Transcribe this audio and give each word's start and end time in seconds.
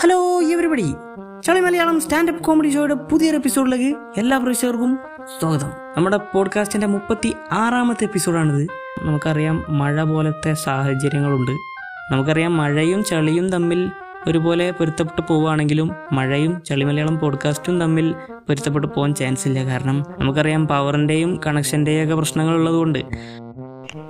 Hello 0.00 0.42
everybody 0.42 0.94
ചളി 1.44 1.60
Malayalam 1.60 2.00
standup 2.00 2.44
comedy 2.44 2.68
ഷോയുടെ 2.68 2.94
പുതിയൊരു 2.94 3.36
എപ്പിസോഡിലേക്ക് 3.36 3.98
എല്ലാ 4.16 4.38
പ്രേക്ഷകർക്കും 4.38 4.98
സ്വാഗതം. 5.40 5.70
നമ്മുടെ 5.96 6.16
പോഡ്കാസ്റ്റിന്റെ 6.16 6.86
മുപ്പത്തി 6.86 7.34
ആറാമത്തെ 7.52 8.04
എപ്പിസോഡാണിത്. 8.04 8.66
നമുക്കറിയാം 9.02 9.64
മഴ 9.68 10.02
പോലത്തെ 10.02 10.54
സാഹചര്യങ്ങളുണ്ട്. 10.54 11.50
നമുക്കറിയാം 12.14 12.56
മഴയും 12.56 13.04
ചളിയും 13.04 13.50
തമ്മിൽ 13.50 13.90
ഒരുപോലെ 14.28 14.70
പൊരുത്തപ്പെട്ട് 14.70 15.28
പോവുകയാണെങ്കിലും 15.28 15.90
മഴയും 16.12 16.62
ചളി 16.62 16.84
മലയാളം 16.84 17.18
പോഡ്കാസ്റ്റും 17.18 17.80
തമ്മിൽ 17.80 18.14
പൊരുത്തപ്പെട്ട് 18.30 18.86
പോകാൻ 18.86 19.14
ചാൻസ് 19.14 19.48
ഇല്ല. 19.48 19.64
കാരണം 19.64 20.04
നമുക്കറിയാം 20.18 20.68
പവറിന്റെയും 20.68 21.40
കണക്ഷന്റെയും 21.46 22.04
ഒക്കെ 22.04 22.14
പ്രശ്നങ്ങൾ 22.14 22.54
ഉള്ളതുകൊണ്ട്. 22.54 22.98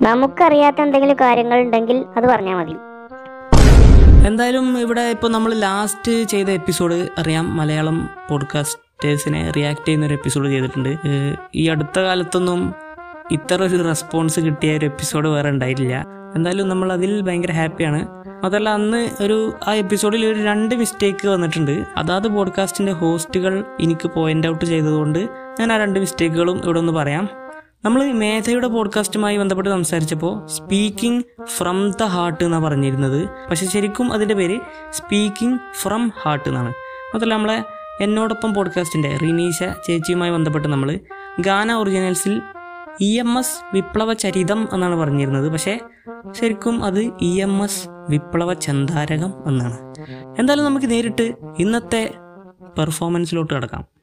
നമുക്കറിയാത്ത 0.01 0.81
എന്തെങ്കിലും 0.81 1.15
കാര്യങ്ങൾ 1.15 1.59
ഉണ്ടെങ്കിൽ 1.59 2.05
അത് 2.17 2.27
പറഞ്ഞാൽ 2.27 2.55
മതി. 2.55 2.88
എന്തായാലും 4.29 4.79
ഇവിടെ 4.79 5.01
ഇപ്പോൾ 5.01 5.31
നമ്മൾ 5.31 5.53
ലാസ്റ്റ് 5.53 6.23
ചെയ്ത 6.23 6.49
എപ്പിസോഡ് 6.49 7.07
അറിയാം 7.17 7.57
മലയാളം 7.57 8.09
പോഡ്കാസ്റ്റേഴ്സിനെ 8.29 9.51
റിയാക്ട് 9.51 9.87
ചെയ്യുന്ന 9.87 10.05
ഒരു 10.05 10.13
എപ്പിസോഡ് 10.13 10.49
ചെയ്തിട്ടുണ്ട്. 10.49 10.97
ഈ 11.55 11.67
അടുത്ത 11.67 11.99
കാലത്തൊന്നും 11.99 12.73
ഇത്ര 13.31 13.63
ഒരു 13.63 13.83
റെസ്പോൺസ് 13.87 14.39
കിട്ടിയ 14.39 14.77
ഒരു 14.77 14.85
എപ്പിസോഡ് 14.85 15.27
വേറെ 15.27 15.49
ഉണ്ടായിട്ടില്ല. 15.49 16.05
എന്തായാലും 16.35 16.69
നമ്മൾ 16.69 16.93
അതിൽ 16.93 17.21
ഭയങ്കര 17.21 17.51
ഹാപ്പിയാണ് 17.51 18.07
അതല്ല 18.43 18.69
അന്ന് 18.69 19.09
ഒരു 19.23 19.53
ആ 19.67 19.73
എപ്പിസോഡിൽ 19.73 20.25
ഒരു 20.25 20.39
രണ്ട് 20.39 20.75
മിസ്റ്റേക്ക് 20.75 21.27
വന്നിട്ടുണ്ട്. 21.27 21.83
അതാത് 21.97 22.27
പോഡ്കാസ്റ്റിന്റെ 22.27 22.91
ഹോസ്റ്റുകൾ 22.91 23.63
എനിക്ക് 23.81 24.07
പോയിന്റ് 24.07 24.47
ഔട്ട് 24.47 24.65
ചെയ്തതുകൊണ്ട് 24.65 25.29
ഞാൻ 25.59 25.73
ആ 25.73 25.77
രണ്ട് 25.77 25.99
മിസ്റ്റേക്കുകളും 25.99 26.61
ഇവിടെ 26.65 26.79
ഒന്ന് 26.79 26.93
പറയാം. 26.93 27.29
നമ്മൾ 27.85 28.11
മേധയുടെ 28.11 28.67
പോഡ്കാസ്റ്റുമായി 28.67 29.37
ബന്ധപ്പെട്ട് 29.37 29.69
സംസാരിച്ചപ്പോൾ 29.69 30.47
സ്പീക്കിംഗ് 30.47 31.23
ഫ്രം 31.45 31.91
ദ 31.91 32.03
ഹാർട്ട് 32.03 32.43
എന്നാണ് 32.43 32.63
പറഞ്ഞിരുന്നത്. 32.63 33.29
പക്ഷെ 33.49 33.65
ശരിക്കും 33.65 34.13
അതിന്റെ 34.13 34.35
പേര് 34.35 34.59
സ്പീക്കിംഗ് 34.91 35.59
ഫ്രം 35.73 36.11
ഹാർട്ട് 36.21 36.49
എന്നാണ്. 36.49 36.67
മാത്രമല്ല 36.67 37.33
നമ്മളെ 37.33 37.63
എന്നോടൊപ്പം 38.01 38.53
പോഡ്കാസ്റ്റിന്റെ 38.53 39.17
റിനീഷ 39.17 39.63
ചേച്ചിയുമായി 39.87 40.31
ബന്ധപ്പെട്ട് 40.31 40.67
നമ്മൾ 40.67 40.99
ഗാന 41.39 41.73
ഒറിജിനൽസിൽ 41.73 42.41
ഇ 43.01 43.19
എം 43.19 43.39
എസ് 43.39 43.75
വിപ്ലവ 43.75 44.13
ചരിതം 44.13 44.67
എന്നാണ് 44.73 44.95
പറഞ്ഞിരുന്നത്. 44.95 45.49
പക്ഷേ 45.49 45.79
ശരിക്കും 46.31 46.83
അത് 46.83 47.11
ഇ 47.21 47.41
എം 47.41 47.63
എസ് 47.63 47.89
വിപ്ലവ 48.09 48.53
ചന്താരകം 48.53 49.33
എന്നാണ്. 49.47 49.77
എന്തായാലും 50.39 50.65
നമുക്ക് 50.65 50.91
നേരിട്ട് 50.91 51.33
ഇന്നത്തെ 51.59 52.13
പെർഫോമൻസിലോട്ട് 52.77 53.53
കിടക്കാം. 53.53 53.98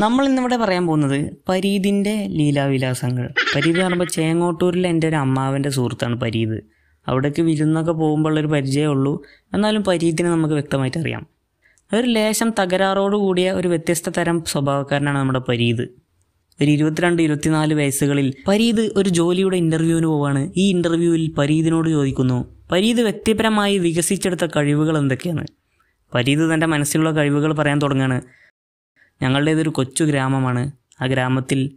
നമ്മൾ 0.00 0.26
ഇന്നിവിടെ 0.26 0.56
പറയാൻ 0.56 0.86
പോകുന്നത് 0.86 1.30
പരീതിന്റെ 1.48 2.26
ലീലാവിലാസങ്ങൾ. 2.30 3.28
പരീത് 3.56 3.76
എന്ന് 3.76 3.84
പറയുമ്പോൾ 3.84 4.04
ചേങ്ങോട്ടൂരിലെ 4.04 4.90
എന്റെ 4.90 5.08
ഒരു 5.08 5.16
അമ്മാവന്റെ 5.16 5.70
സുഹൃത്താണ് 5.70 6.16
പരീത്. 6.16 6.64
അവിടേക്ക് 7.08 7.42
വിരുന്നൊക്കെ 7.42 7.92
പോകുമ്പോൾ 7.92 8.40
ഒരു 8.40 8.46
പരിചയമേ 8.46 8.86
ഉള്ളൂ. 8.86 9.22
എന്നാലും 9.54 9.84
പരീതിനെ 9.84 10.30
നമുക്ക് 10.30 10.54
വ്യക്തമായിട്ട് 10.54 10.98
അറിയാം. 10.98 11.26
ഒരു 11.94 12.06
ലേശം 12.06 12.50
തകരാറോട് 12.50 13.16
കൂടിയ 13.16 13.50
ഒരു 13.50 13.68
വ്യത്യസ്ത 13.68 14.08
തരം 14.08 14.44
സ്വഭാവക്കാരനാണ് 14.46 15.18
നമ്മുടെ 15.18 15.38
പരീത്. 15.38 15.82
ഒരു 16.62 16.70
ഇരുപത്തിരണ്ട് 16.70 17.22
ഇരുപത്തിനാല് 17.22 17.74
വയസ്സുകളിൽ 17.74 18.34
പരീത് 18.48 18.92
ഒരു 18.96 19.08
ജോലിയുടെ 19.08 19.56
ഇന്റർവ്യൂവിന് 19.56 20.06
പോവാണ്. 20.06 20.52
ഈ 20.56 20.70
ഇന്റർവ്യൂവിൽ 20.70 21.34
പരീതിനോട് 21.38 21.88
ചോദിക്കുന്നു 21.88 22.54
പരീത് 22.72 23.02
വ്യക്തിപരമായി 23.02 23.78
വികസിച്ചെടുത്ത 23.78 24.46
കഴിവുകൾ 24.56 24.98
എന്തൊക്കെയാണ്? 24.98 25.46
പരീത് 26.14 26.54
തന്റെ 26.54 26.66
മനസ്സിലുള്ള 26.66 27.10
കഴിവുകൾ 27.10 27.52
പറയാൻ 27.52 27.78
തുടങ്ങുകയാണ്. 27.78 28.20
ഞങ്ങളുടേതൊരു 29.22 29.68
കൊച്ചു 29.68 30.04
ഗ്രാമമാണ്. 30.04 30.72
ആ 31.02 31.06
ഗ്രാമത്തിൽ 31.06 31.70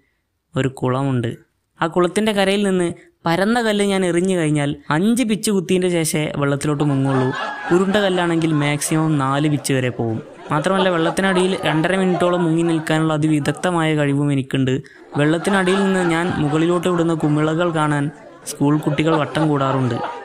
ഒരു 0.56 0.68
കുളമുണ്ട്. 0.68 1.36
ആ 1.82 1.88
കുളത്തിന്റെ 1.88 2.32
കരയിൽ 2.32 2.64
നിന്ന് 2.64 2.94
പരന്ന 3.26 3.62
കല്ല് 3.62 3.86
ഞാൻ 3.86 4.06
എറിഞ്ഞു 4.06 4.38
കഴിഞ്ഞാൽ 4.38 4.76
അഞ്ച് 4.90 5.24
പിച്ച് 5.24 5.52
കുത്തിയതിന്റെ 5.52 5.90
ശേഷമേ 5.90 6.34
വെള്ളത്തിലോട്ട് 6.36 6.84
മുങ്ങുള്ളൂ. 6.84 7.28
ഉരുണ്ട 7.76 7.96
കല്ലാണെങ്കിൽ 7.96 8.54
മാക്സിമം 8.54 9.18
നാല് 9.18 9.50
പിച്ച് 9.50 9.74
വരെ 9.74 9.90
പോകും 9.90 10.22
മാത്രമല്ല 10.52 10.90
വെള്ളത്തിനടിയിൽ 10.90 11.58
രണ്ടര 11.66 11.96
മിനിറ്റോളം 11.96 12.44
മുങ്ങി 12.44 12.64
നിൽക്കാനുള്ള 12.64 13.14
അതിവിദഗ്ധമായ 13.14 13.96
കഴിവും 13.96 14.32
എനിക്കുണ്ട്. 14.32 14.82
വെള്ളത്തിനടിയിൽ 15.18 15.84
നിന്ന് 15.84 16.10
ഞാൻ 16.12 16.34
മുകളിലോട്ട് 16.38 16.88
വിടുന്ന 16.88 17.14
കുമിളകൾ 17.14 17.70
കാണാൻ 17.70 18.12
സ്കൂൾ 18.46 18.78
കുട്ടികൾ 18.78 19.16
വട്ടം 19.16 19.48
കൂടാറുണ്ട്. 19.48 20.23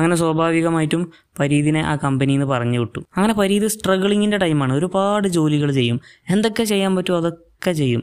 അങ്ങനെ 0.00 0.16
സ്വാഭാവികമായിട്ടും 0.16 1.02
പരീതിനെ 1.38 1.80
ആ 1.80 1.96
കമ്പനിയിൽ 2.04 2.38
നിന്ന് 2.38 2.54
പറഞ്ഞു 2.54 2.78
വിട്ടു. 2.78 3.00
അങ്ങനെ 3.16 3.34
പരീത് 3.34 3.66
സ്ട്രഗിളിങ്ങിന്റെ 3.66 4.36
ടൈമാണ് 4.36 4.72
ഒരുപാട് 4.74 5.28
ജോലികൾ 5.28 5.72
ചെയ്യും. 5.72 6.00
എന്തൊക്കെ 6.30 6.64
ചെയ്യാൻ 6.64 6.96
പറ്റുമോ 6.96 7.18
അതൊക്കെ 7.18 7.72
ചെയ്യും. 7.72 8.02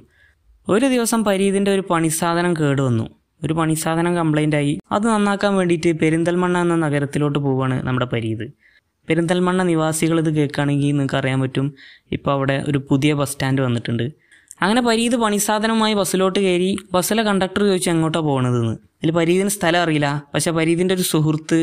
ഒരു 0.69 0.85
ദിവസം 0.85 1.23
പരീതിന്റെ 1.23 1.71
ഒരു 1.71 1.83
പണിസാധനം 1.89 2.53
കേടുവന്നു 2.53 3.05
ഒരു 3.43 3.53
പണിസാധനം 3.53 4.15
കംപ്ലൈന്റ് 4.15 4.55
ആയി. 4.55 4.79
അത് 4.91 5.07
നന്നാക്കാൻ 5.07 5.55
വേണ്ടിയിട്ട് 5.55 5.99
പെരിന്തൽമണ്ണ 5.99 6.57
എന്ന 6.57 6.75
നഗരത്തിലോട്ട് 6.75 7.39
പോവുകയാണ് 7.39 7.87
നമ്മുടെ 7.87 8.05
പരീത്. 8.05 8.45
പെരിന്തൽമണ്ണ 9.09 9.63
നിവാസികൾ 9.63 10.19
ഇത് 10.19 10.29
കേൾക്കുകയാണെങ്കിൽ 10.35 10.87
നിങ്ങൾക്ക് 10.87 11.15
അറിയാൻ 11.15 11.41
പറ്റും. 11.41 11.73
ഇപ്പോൾ 12.11 12.31
അവിടെ 12.31 12.65
ഒരു 12.67 12.77
പുതിയ 12.89 13.13
ബസ് 13.13 13.31
സ്റ്റാൻഡ് 13.31 13.61
വന്നിട്ടുണ്ട്. 13.61 14.05
അങ്ങനെ 14.61 14.81
പരീത് 14.81 15.15
പണിസാധനവുമായി 15.15 15.93
ബസ്സിലോട്ട് 15.93 16.39
കയറി 16.39 16.77
ബസ്സിലെ 16.93 17.23
കണ്ടക്ടർ 17.23 17.63
ചോദിച്ചു 17.63 17.89
എങ്ങോട്ടാണ് 17.89 18.25
പോകണതെന്ന് 18.25 18.71
അതിൽ 18.71 19.11
പരീതിന് 19.11 19.49
സ്ഥലം 19.49 19.81
അറിയില്ല. 19.81 20.23
പക്ഷേ 20.33 20.51
പരീതിന്റെ 20.51 20.93
ഒരു 20.95 21.01
സുഹൃത്ത് 21.01 21.59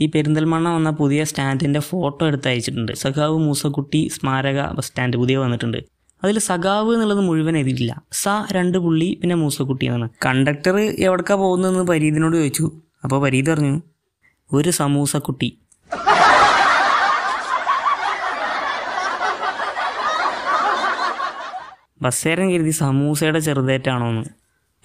ഈ 0.00 0.06
പെരിന്തൽമണ്ണ 0.06 0.68
വന്ന 0.68 0.90
പുതിയ 0.90 1.24
സ്റ്റാൻഡിന്റെ 1.24 1.80
ഫോട്ടോ 1.80 2.26
എടുത്ത് 2.26 2.48
അയച്ചിട്ടുണ്ട് 2.48 2.92
സഖാവ് 2.92 3.38
മൂസക്കുട്ടി 3.38 4.08
സ്മാരക 4.14 4.72
ബസ് 4.72 4.86
സ്റ്റാൻഡ് 4.86 5.16
പുതിയ 5.16 5.36
വന്നിട്ടുണ്ട്. 5.36 5.78
അതിൽ 6.24 6.38
സഖാവ് 6.38 6.94
എന്നുള്ളത് 6.94 7.20
മുഴുവൻ 7.20 7.56
എഴുതിയിട്ടില്ല. 7.56 8.02
സ 8.12 8.28
രണ്ട് 8.52 8.78
പുള്ളി 8.78 9.18
പിന്നെ 9.22 9.36
മൂസക്കുട്ടി 9.36 9.86
എന്നാണ്. 9.86 10.08
കണ്ടക്ടർ 10.26 10.76
എവിടക്കാ 10.80 11.34
പോകുന്നതെന്ന് 11.34 11.84
പരീതിനോട് 11.84 12.36
ചോദിച്ചു. 12.36 12.72
അപ്പോൾ 13.04 13.22
പരീത് 13.22 13.50
പറഞ്ഞു 13.50 13.82
ഒരു 14.52 14.70
സമൂസക്കുട്ടി. 14.70 15.58
ബസ്സേരം 22.02 22.52
കരുതി 22.52 22.70
സമൂസയുടെ 22.70 23.38
ചെറുതേറ്റാണോന്ന്. 23.38 24.37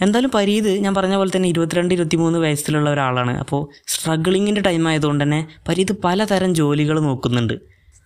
എന്തായാലും 0.04 0.32
പരീത് 0.38 0.70
ഞാൻ 0.84 0.94
പറഞ്ഞ 0.98 1.16
പോലെ 1.20 1.32
തന്നെ 1.36 1.50
ഇരുപത്തിരണ്ട് 1.54 1.92
ഇരുപത്തിമൂന്ന് 1.96 2.40
വയസ്സിലുള്ള 2.44 2.88
ഒരാളാണ്. 2.96 3.34
അപ്പോൾ 3.44 3.62
സ്ട്രഗിളിങ്ങിന്റെ 3.94 4.62
ടൈം 4.68 4.84
ആയതുകൊണ്ട് 4.92 5.24
തന്നെ 5.24 5.40
പരീത് 5.68 5.94
പലതരം 6.06 6.52
ജോലികൾ 6.60 6.98
നോക്കുന്നുണ്ട്. 7.10 7.56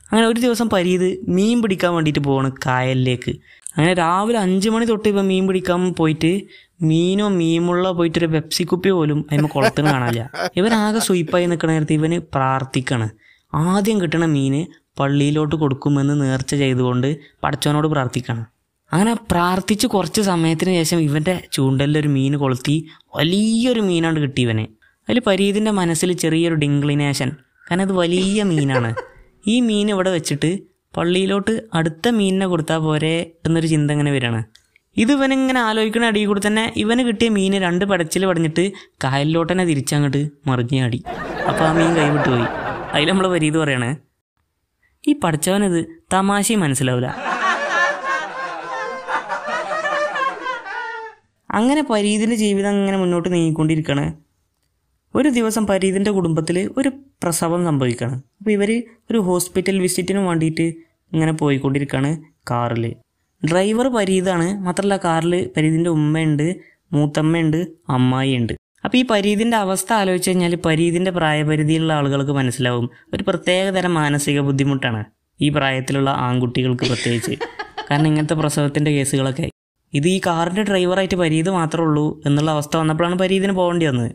അങ്ങനെ 0.09 0.25
ഒരു 0.31 0.39
ദിവസം 0.45 0.67
പരീത് 0.73 1.07
മീൻ 1.35 1.57
പിടിക്കാൻ 1.63 1.91
വേണ്ടിയിട്ട് 1.95 2.21
പോവാണ് 2.27 2.49
കായലിലേക്ക്. 2.65 3.31
അങ്ങനെ 3.75 3.93
രാവിലെ 4.01 4.37
അഞ്ച് 4.45 4.69
മണി 4.73 4.85
തൊട്ട് 4.91 5.07
ഇപ്പം 5.11 5.25
മീൻ 5.31 5.43
പിടിക്കാൻ 5.49 5.81
പോയിട്ട് 5.99 6.31
മീനോ 6.89 7.27
മീമുള്ള 7.39 7.85
പോയിട്ട് 7.97 8.17
ഒരു 8.21 8.29
പെപ്സി 8.35 8.63
കുപ്പി 8.71 8.89
പോലും 8.97 9.19
അതിന് 9.31 9.49
കുളത്തിന് 9.55 9.87
കാണാനില്ല. 9.93 10.23
ഇവനാകെ 10.59 10.99
സ്വീപ്പായി 11.07 11.45
നിൽക്കണ 11.51 11.69
നേരത്ത് 11.75 11.95
ഇവന് 11.99 12.19
പ്രാർത്ഥിക്കണം. 12.35 13.09
ആദ്യം 13.53 13.97
കിട്ടണ 14.03 14.25
മീന് 14.35 14.61
പള്ളിയിലോട്ട് 14.99 15.55
കൊടുക്കുമെന്ന് 15.63 16.15
നേർച്ച 16.23 16.51
ചെയ്തുകൊണ്ട് 16.63 17.09
പടച്ചവനോട് 17.43 17.87
പ്രാർത്ഥിക്കാണ്. 17.93 18.43
അങ്ങനെ 18.93 19.13
പ്രാർത്ഥിച്ച് 19.31 19.87
കുറച്ച് 19.87 20.21
സമയത്തിന് 20.21 20.69
ശേഷം 20.69 20.99
ഇവന്റെ 20.99 21.43
ചൂണ്ടലിലൊരു 21.53 22.07
മീൻ 22.07 22.37
കൊളുത്തി 22.37 22.75
വലിയൊരു 23.15 23.81
മീനാണ് 23.81 24.19
കിട്ടി 24.19 24.41
ഇവന്. 24.41 24.65
അതിൽ 25.07 25.19
പരീതിന്റെ 25.27 25.71
മനസ്സിൽ 25.71 26.11
ചെറിയൊരു 26.13 26.55
ഡിങ്ക്ലിനേഷൻ. 26.55 27.29
കാരണം 27.67 27.83
അത് 27.83 27.91
വലിയ 27.91 28.43
മീനാണ്. 28.43 28.95
ഈ 29.47 29.59
മീൻ 29.59 29.89
ഇവിടെ 29.91 30.11
വെച്ചിട്ട് 30.11 30.59
പള്ളിയിലോട്ട് 30.97 31.61
അടുത്ത 31.73 32.07
മീനിനെ 32.09 32.47
കൊടുത്താൽ 32.47 32.77
പോരെ 32.77 33.15
എന്നൊരു 33.45 33.67
ചിന്ത 33.67 33.91
ഇങ്ങനെ 33.91 34.11
വരികയാണ്. 34.11 34.43
ഇത് 34.97 35.11
ഇവനിങ്ങനെ 35.11 35.59
ആലോചിക്കണ 35.59 36.05
അടിയിൽ 36.05 36.27
കൂടി 36.27 36.41
തന്നെ 36.47 36.73
ഇവന് 36.77 37.01
കിട്ടിയ 37.01 37.29
മീൻ 37.29 37.53
രണ്ട് 37.61 37.85
പടച്ചിൽ 37.85 38.25
പടഞ്ഞിട്ട് 38.25 38.71
കായലിലോട്ട് 39.03 39.53
തന്നെ 39.53 39.65
തിരിച്ചങ്ങോട്ട് 39.65 40.21
മറിഞ്ഞ് 40.47 40.83
അടി 40.83 41.03
അപ്പോൾ 41.50 41.63
ആ 41.63 41.73
മീൻ 41.73 41.91
കൈവിട്ട് 41.95 42.29
പോയി. 42.29 42.47
അതിൽ 42.94 43.07
നമ്മൾ 43.09 43.27
വരീത് 43.27 43.57
പറയണേ 43.57 43.91
ഈ 45.07 45.13
പഠിച്ചവനത് 45.23 45.85
തമാശയും 46.13 46.59
മനസ്സിലാവില്ല 46.59 47.37
അങ്ങനെ 51.57 51.81
പരീതിന്റെ 51.81 52.36
ജീവിതം 52.36 52.69
അങ്ങനെ 52.69 52.98
മുന്നോട്ട് 52.98 53.33
നീങ്ങിക്കൊണ്ടിരിക്കുകയാണ് 53.33 54.06
ഒരു 55.15 55.30
ദിവസം 55.30 55.68
പരീതിന്റെ 55.68 56.12
കുടുംബത്തിൽ 56.12 56.57
ഒരു 56.77 56.89
പ്രസവം 57.24 57.65
സംഭവിക്കുകയാണ് 57.65 58.15
അപ്പോൾ 58.39 58.51
ഇവർ 58.51 58.71
ഒരു 59.12 59.18
ഹോസ്പിറ്റൽ 59.18 59.77
വിസിറ്റിന് 59.80 60.19
വേണ്ടിയിട്ട് 60.19 60.65
ഇങ്ങനെ 61.13 61.31
പോയിക്കൊണ്ടിരിക്കുകയാണ് 61.31 62.12
കാറിൽ 62.51 62.86
ഡ്രൈവർ 63.44 63.88
പരീതാണ് 63.88 64.48
മാത്രമല്ല 64.65 64.98
കാറിൽ 64.98 65.33
പരീതിന്റെ 65.57 65.89
ഉമ്മയുണ്ട് 65.89 66.48
മൂത്തമ്മയുണ്ട് 66.94 67.57
അമ്മായിയുണ്ട്. 67.89 68.53
അപ്പോൾ 68.86 68.98
ഈ 68.98 69.06
പരീതിന്റെ 69.12 69.57
അവസ്ഥ 69.57 69.94
ആലോചിച്ച് 69.94 70.30
കഴിഞ്ഞാൽ 70.30 70.56
പരീതിന്റെ 70.65 71.12
പ്രായപരിധിയിലുള്ള 71.12 71.94
ആളുകൾക്ക് 71.94 72.31
മനസ്സിലാവും. 72.31 72.89
ഒരു 73.13 73.24
പ്രത്യേകതരം 73.24 73.94
മാനസിക 73.94 74.39
ബുദ്ധിമുട്ടാണ് 74.39 75.01
ഈ 75.39 75.50
പ്രായത്തിലുള്ള 75.50 76.10
ആൺകുട്ടികൾക്ക് 76.10 76.86
പ്രത്യേകിച്ച്. 76.86 77.36
കാരണം 77.89 78.07
ഇങ്ങനത്തെ 78.07 78.33
പ്രസവത്തിന്റെ 78.33 78.92
കേസുകളൊക്കെ 78.92 79.45
ഇത് 79.94 80.07
ഈ 80.07 80.22
കാറിന്റെ 80.25 80.63
ഡ്രൈവറായിട്ട് 80.63 81.16
പരീത് 81.16 81.50
മാത്രമേ 81.50 81.86
ഉള്ളൂ 81.86 82.22
എന്നുള്ള 82.25 82.51
അവസ്ഥ 82.51 82.78
വന്നപ്പോഴാണ് 82.78 83.19
പരീതിന് 83.19 83.51
പോകേണ്ടി 83.51 83.86
വന്നത്. 83.86 84.12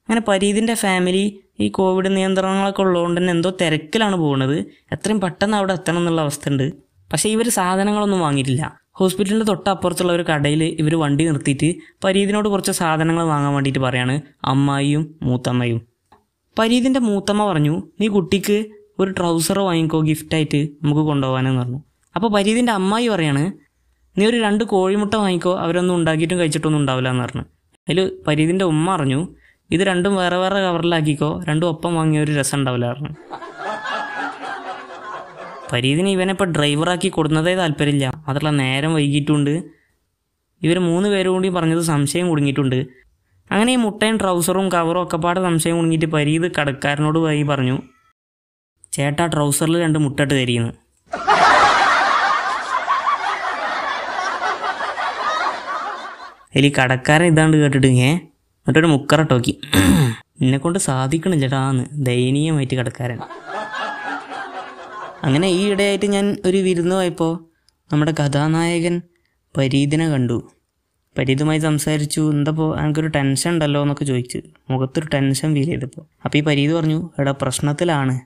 അങ്ങനെ 0.00 0.22
പരീതിന്റെ 0.28 0.74
ഫാമിലി 0.74 1.40
ഈ 1.60 1.68
കോവിഡ് 1.68 2.16
നിയന്ത്രണങ്ങളൊക്കെ 2.16 2.82
ഉള്ളതുകൊണ്ട് 2.82 3.20
തന്നെ 3.20 3.30
എന്തോ 3.30 3.50
തിരക്കിലാണ് 3.60 4.16
പോകുന്നത്. 4.16 4.64
എത്രയും 4.92 5.20
പെട്ടെന്ന് 5.20 5.56
അവിടെ 5.56 5.72
എത്തണം 5.72 5.98
എന്നുള്ള 5.98 6.20
അവസ്ഥ 6.20 6.48
ഉണ്ട് 6.48 6.72
പക്ഷേ 7.12 7.28
ഇവർ 7.28 7.48
സാധനങ്ങളൊന്നും 7.48 8.20
വാങ്ങിയിട്ടില്ല. 8.20 8.78
ഹോസ്പിറ്റലിന്റെ 8.92 9.44
തൊട്ടപ്പുറത്തുള്ള 9.44 10.12
ഒരു 10.12 10.22
കടയിൽ 10.22 10.64
ഇവർ 10.64 10.94
വണ്ടി 10.94 11.24
നിർത്തിയിട്ട് 11.24 11.74
പരീതിനോട് 12.04 12.48
കുറച്ച് 12.48 12.72
സാധനങ്ങൾ 12.72 13.24
വാങ്ങാൻ 13.24 13.52
വേണ്ടിയിട്ട് 13.52 13.78
പറയാണ്. 13.78 14.20
അമ്മായിയും 14.44 15.14
മൂത്തമ്മയും. 15.22 15.80
പരീതിന്റെ 16.58 17.00
മൂത്തമ്മ 17.00 17.46
പറഞ്ഞു 17.46 17.82
നീ 18.00 18.06
കുട്ടിക്ക് 18.06 18.64
ഒരു 18.98 19.10
ട്രൗസർ 19.10 19.58
വാങ്ങിക്കോ 19.58 20.00
ഗിഫ്റ്റായിട്ട് 20.00 20.68
നമുക്ക് 20.82 21.00
കൊണ്ടുപോകാനെന്ന് 21.00 21.60
പറഞ്ഞു. 21.60 21.80
അപ്പോൾ 22.16 22.28
പരീതിന്റെ 22.32 22.72
അമ്മായി 22.72 23.08
പറയാണ് 23.08 23.52
നീ 24.16 24.26
ഒരു 24.30 24.38
രണ്ട് 24.46 24.64
കോഴിമുട്ട 24.64 25.14
വാങ്ങിക്കോ 25.14 25.52
അവരൊന്നും 25.58 25.94
ഉണ്ടാക്കിയിട്ടും 25.96 26.38
കഴിച്ചിട്ടൊന്നും 26.40 26.80
ഉണ്ടാവില്ല 26.80 27.08
എന്ന് 27.08 27.22
പറഞ്ഞു. 27.24 27.44
അതിൽ 27.86 27.98
പരീതിന്റെ 28.26 28.64
ഉമ്മ 28.64 28.86
അറിഞ്ഞു 28.90 29.20
ഇത് 29.70 29.82
രണ്ടും 29.82 30.16
വേറെ 30.16 30.36
വേറെ 30.36 30.58
കവറിലാക്കിക്കോ 30.66 31.30
രണ്ടും 31.48 31.68
ഒപ്പം 31.68 31.94
വാങ്ങിയ 31.94 32.20
ഒരു 32.20 32.32
രസം 32.32 32.58
ഉണ്ടാവില്ല 32.58 32.86
പറഞ്ഞു. 32.92 33.12
പരീതിന് 35.72 36.08
ഇവനെ 36.08 36.32
ഇപ്പോൾ 36.36 36.48
ഡ്രൈവറാക്കി 36.56 37.08
കൊടുക്കുന്നതേ 37.08 37.54
താല്പര്യമില്ല. 37.54 38.06
മാത്രമല്ല 38.26 38.50
നേരം 38.62 38.94
വൈകിട്ടുണ്ട് 38.94 39.54
ഇവർ 40.62 40.78
മൂന്ന് 40.78 41.08
പേരും 41.08 41.32
കൂടി 41.32 41.48
പറഞ്ഞത് 41.48 41.82
സംശയം 41.92 42.28
കുടുങ്ങിയിട്ടുണ്ട്. 42.28 42.78
അങ്ങനെ 43.50 43.72
ഈ 43.72 43.76
മുട്ടയും 43.76 44.16
ട്രൗസറും 44.18 44.68
കവറും 44.68 45.02
ഒക്കെ 45.02 45.16
പാടെ 45.16 45.40
സംശയം 45.40 45.76
കുടുങ്ങിയിട്ട് 45.76 46.06
പരീത് 46.06 46.46
കടക്കാരനോട് 46.58 47.18
പോയി 47.18 47.42
പറഞ്ഞു 47.42 47.76
ചേട്ടാ 48.92 49.26
ട്രൗസറിൽ 49.26 49.76
രണ്ട് 49.82 49.98
മുട്ടയിട്ട് 49.98 50.34
തരിയെന്ന് 50.34 50.72
അതിൽ 56.54 56.72
കടക്കാരൻ 56.78 57.26
ഇതാണ്ട് 57.26 57.56
കേട്ടിട്ട് 57.56 57.86
ഏ 57.86 58.10
മുക്കറ 58.66 58.86
മുക്കറട്ടോക്കി 58.86 59.52
എന്നെ 60.42 60.58
കൊണ്ട് 60.58 60.78
സാധിക്കണില്ലടാന്ന് 60.78 61.84
ദയനീയമായിട്ട് 62.06 62.74
കടക്കാരൻ. 62.74 63.18
അങ്ങനെ 65.24 65.48
ഈ 65.48 65.62
ഇടയായിട്ട് 65.72 66.06
ഞാൻ 66.06 66.26
ഒരു 66.44 66.56
വിരുന്ന് 66.56 66.94
പോയപ്പോൾ 66.94 67.32
നമ്മുടെ 67.92 68.12
കഥാനായകൻ 68.20 69.02
പരീതിനെ 69.56 70.06
കണ്ടു. 70.10 70.38
പരീതുമായി 71.18 71.58
സംസാരിച്ചു. 71.58 72.22
എന്തപ്പോൾ 72.30 72.68
എനിക്കൊരു 72.80 73.06
ടെൻഷൻ 73.06 73.50
ഉണ്ടല്ലോ 73.50 73.82
എന്നൊക്കെ 73.82 74.04
ചോദിച്ചു. 74.04 74.38
മുഖത്തൊരു 74.70 75.06
ടെൻഷൻ 75.14 75.54
ഫീൽ 75.54 75.66
ചെയ്തപ്പോൾ 75.66 76.04
അപ്പോൾ 76.24 76.38
ഈ 76.38 76.40
പരീത് 76.40 76.72
പറഞ്ഞു 76.72 77.10
എടാ 77.18 77.34
പ്രശ്നത്തിലാണ്. 77.42 78.16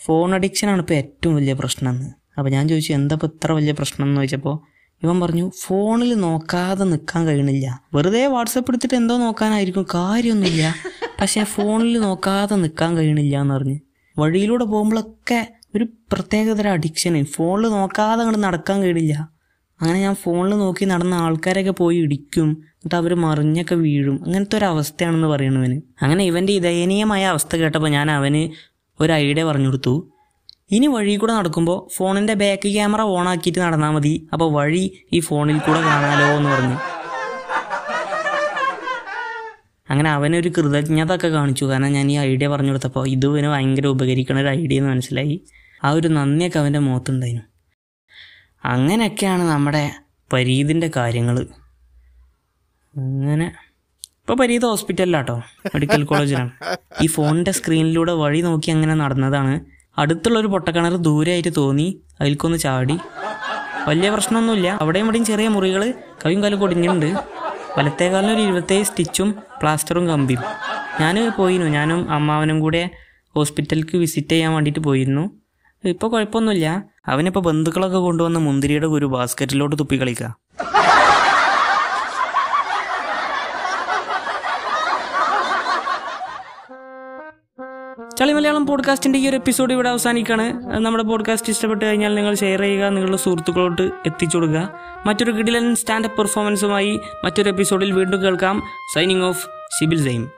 ഫോൺ 0.00 0.34
അഡിക്ഷനാണ് 0.34 0.80
ഇപ്പോൾ 0.80 0.94
ഏറ്റവും 0.94 1.36
വലിയ 1.36 1.52
പ്രശ്നം 1.52 1.90
എന്ന് 1.90 2.10
അപ്പോൾ 2.38 2.50
ഞാൻ 2.50 2.68
ചോദിച്ചു 2.68 2.92
എന്താ 2.92 3.14
ഇപ്പോൾ 3.14 3.26
ഇത്ര 3.26 3.52
വലിയ 3.52 3.72
പ്രശ്നം 3.72 4.06
എന്ന് 4.06 4.20
ചോദിച്ചപ്പോൾ 4.20 4.56
ഇവൻ 5.02 5.20
പറഞ്ഞു 5.20 5.50
ഫോണിൽ 5.62 6.14
നോക്കാതെ 6.14 6.84
നിൽക്കാൻ 6.84 7.26
കഴിയണില്ല. 7.26 7.82
വെറുതെ 7.94 8.26
വാട്സപ്പ് 8.26 8.70
എടുത്തിട്ട് 8.70 8.94
എന്തോ 8.94 9.18
നോക്കാനായിരിക്കും. 9.18 9.86
കാര്യമൊന്നുമില്ല. 9.94 10.74
പക്ഷേ 11.20 11.44
ഫോണിൽ 11.44 12.00
നോക്കാതെ 12.00 12.56
നിൽക്കാൻ 12.56 12.96
കഴിയണില്ല 12.96 13.40
എന്ന് 13.40 13.54
പറഞ്ഞ്. 13.54 13.78
വഴിയിലൂടെ 14.18 14.64
പോകുമ്പോഴൊക്കെ 14.64 15.52
ഒരു 15.76 15.84
പ്രത്യേകതര 15.84 16.68
അഡിക്ഷന് 16.68 17.24
ഫോണിൽ 17.24 17.68
നോക്കാതെ 17.68 18.20
അങ്ങോട്ട് 18.20 18.42
നടക്കാൻ 18.42 18.82
കഴിയില്ല 18.82 19.38
അങ്ങനെ 19.80 20.00
ഞാൻ 20.00 20.14
ഫോണിൽ 20.14 20.54
നോക്കി 20.54 20.84
നടന്ന 20.84 21.14
ആൾക്കാരൊക്കെ 21.14 21.70
പോയി 21.70 21.96
ഇടിക്കും. 21.96 22.48
എന്നിട്ട് 22.50 22.94
അവർ 22.94 23.14
മറിഞ്ഞൊക്കെ 23.14 23.74
വീഴും. 23.74 24.24
അങ്ങനത്തെ 24.26 24.56
ഒരു 24.56 24.64
അവസ്ഥയാണെന്ന് 24.64 25.28
പറയണവന്. 25.28 25.80
അങ്ങനെ 26.02 26.24
ഇവന്റെ 26.24 26.58
ദയനീയമായ 26.58 27.24
അവസ്ഥ 27.24 27.56
കേട്ടപ്പോൾ 27.56 27.88
ഞാൻ 27.88 28.10
അവന് 28.10 28.50
ഒരു 29.02 29.12
ഐഡിയ 29.12 29.44
പറഞ്ഞു 29.44 29.66
കൊടുത്തു. 29.66 30.10
ഇനി 30.70 30.86
വഴി 30.86 31.16
കൂടെ 31.16 31.32
നടക്കുമ്പോൾ 31.32 31.94
ഫോണിന്റെ 31.96 32.34
ബാക്ക് 32.34 32.68
ക്യാമറ 32.68 33.00
ഓൺ 33.00 33.28
ആക്കിയിട്ട് 33.28 33.60
നടന്നാൽ 33.60 33.90
മതി. 33.90 34.28
അപ്പോൾ 34.32 34.48
വഴി 34.52 34.82
ഈ 35.12 35.20
ഫോണിൽ 35.20 35.58
കൂടെ 35.58 35.80
കാണാലോ 35.80 36.26
എന്ന് 36.38 36.50
പറഞ്ഞു. 36.50 36.78
അങ്ങനെ 39.90 40.10
അവനൊരു 40.10 40.48
കൃതജ്ഞത 40.48 41.14
ഒക്കെ 41.14 41.28
കാണിച്ചു. 41.28 41.64
കാരണം 41.64 41.92
ഞാൻ 41.92 42.10
ഈ 42.10 42.16
ഐഡിയ 42.18 42.48
പറഞ്ഞു 42.48 42.70
കൊടുത്തപ്പോൾ 42.70 43.08
ഇത് 43.08 43.26
ഭയങ്കര 43.26 43.86
ഉപകരിക്കണ 43.86 44.40
ഒരു 44.40 44.48
ഐഡിയ 44.48 44.78
എന്ന് 44.78 44.90
മനസ്സിലായി. 44.90 45.40
ആ 45.84 45.90
ഒരു 45.90 46.08
നന്ദിയൊക്കെ 46.08 46.58
അവന്റെ 46.58 46.78
മുഖത്തുണ്ടായിരുന്നു. 46.78 47.46
അങ്ങനെയൊക്കെയാണ് 48.64 49.42
നമ്മുടെ 49.42 49.90
പരീതിന്റെ 50.32 50.90
കാര്യങ്ങൾ 50.96 51.36
അങ്ങനെ. 52.96 53.48
ഇപ്പോൾ 54.20 54.36
പരീത് 54.40 54.62
ഹോസ്പിറ്റലിലാട്ടോ 54.62 55.36
മെഡിക്കൽ 55.74 56.04
കോളേജിലാണ് 56.04 56.50
ഈ 57.02 57.06
ഫോണിന്റെ 57.06 57.50
സ്ക്രീനിലൂടെ 57.50 58.12
വഴി 58.12 58.40
നോക്കി 58.40 58.70
അങ്ങനെ 58.70 58.94
നടന്നതാണ്. 58.94 59.77
അടുത്തുള്ളൊരു 59.98 60.46
പൊട്ടക്കിണർ 60.46 60.96
ദൂരെയായിട്ട് 60.96 61.52
തോന്നി 61.56 62.00
അതിൽക്കൊന്ന് 62.20 62.58
ചാടി. 62.58 62.98
വലിയ 63.88 64.10
പ്രശ്നമൊന്നുമില്ല. 64.10 64.78
അവിടെയും 64.80 65.04
ഇവിടെയും 65.04 65.24
ചെറിയ 65.24 65.48
മുറികൾ 65.48 65.94
കവിയും 66.24 66.42
കാലും 66.42 66.60
കൊടിഞ്ഞിട്ടുണ്ട് 66.60 67.16
വലത്തേക്കാളിന് 67.78 68.32
ഒരു 68.32 68.40
ഇരുപത്തേഴ് 68.40 68.84
സ്റ്റിച്ചും 68.84 69.34
പ്ലാസ്റ്ററും 69.60 70.08
കമ്പിയും. 70.08 70.42
ഞാൻ 71.00 71.32
പോയിരുന്നു. 71.36 71.66
ഞാനും 71.66 72.10
അമ്മാവനും 72.10 72.60
കൂടെ 72.60 72.90
ഹോസ്പിറ്റലിലേക്ക് 73.34 73.96
വിസിറ്റ് 73.96 74.28
ചെയ്യാൻ 74.28 74.52
വേണ്ടിയിട്ട് 74.52 74.80
പോയിരുന്നു. 74.80 75.30
ഇപ്പോൾ 75.84 76.10
കുഴപ്പമൊന്നുമില്ല. 76.10 76.84
അവനിപ്പോൾ 77.06 77.40
ബന്ധുക്കളൊക്കെ 77.40 77.98
കൊണ്ടുവന്ന 77.98 78.38
മുന്തിരിയുടെ 78.38 78.86
ഒരു 78.86 79.06
ബാസ്ക്കറ്റിലോട്ട് 79.06 79.78
തുപ്പി 79.78 80.00
കളിക്കുക 80.00 80.36
ചളി 88.18 88.32
മലയാളം 88.32 88.66
പോഡ്കാസ്റ്റിന്റെ 88.66 89.18
ഈ 89.18 89.28
ഒരു 89.28 89.36
എപ്പിസോഡ് 89.36 89.72
ഇവിടെ 89.72 89.88
അവസാനിക്കാണ്. 89.88 90.66
നമ്മുടെ 90.66 91.04
പോഡ്കാസ്റ്റ് 91.04 91.50
ഇഷ്ടപ്പെട്ട് 91.50 91.84
കഴിഞ്ഞാൽ 91.84 92.14
നിങ്ങൾ 92.14 92.34
ഷെയർ 92.34 92.60
ചെയ്യുക 92.60 92.86
നിങ്ങളുടെ 92.86 93.16
സുഹൃത്തുക്കളോട്ട് 93.16 93.82
എത്തിച്ചു 93.82 94.36
കൊടുക്കുക. 94.36 94.70
മറ്റൊരു 95.06 95.30
കിടിലൻ 95.30 95.74
സ്റ്റാൻഡപ്പ് 95.74 96.16
പെർഫോമൻസുമായി 96.16 97.00
മറ്റൊരു 97.24 97.48
എപ്പിസോഡിൽ 97.48 97.92
വീണ്ടും 97.92 98.22
കേൾക്കാം. 98.22 98.62
Signing 98.94 99.22
off 99.22 99.48
CIBIL 99.80 100.04
same 100.04 100.30